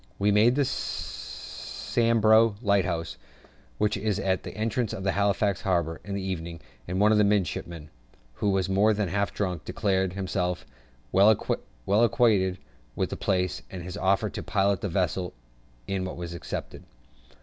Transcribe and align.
We 0.17 0.31
made 0.31 0.55
Sambro' 0.57 2.55
Lighthouse 2.63 3.17
(which 3.77 3.95
is 3.95 4.17
at 4.17 4.41
the 4.41 4.57
entrance 4.57 4.93
of 4.93 5.05
Halifax 5.05 5.61
harbour) 5.61 6.01
in 6.03 6.15
the 6.15 6.23
evening, 6.23 6.59
and 6.87 6.99
one 6.99 7.11
of 7.11 7.19
the 7.19 7.23
midshipmen, 7.23 7.91
who 8.33 8.49
was 8.49 8.67
more 8.67 8.95
than 8.95 9.09
half 9.09 9.31
drunk, 9.31 9.63
declared 9.63 10.13
himself 10.13 10.65
well 11.11 11.29
acquainted 11.85 12.57
with 12.95 13.11
the 13.11 13.15
place, 13.15 13.61
and 13.69 13.83
his 13.83 13.95
offer 13.95 14.31
to 14.31 14.41
pilot 14.41 14.81
the 14.81 14.89
vessel 14.89 15.33
in 15.85 16.03
was 16.05 16.33
accepted. 16.33 16.83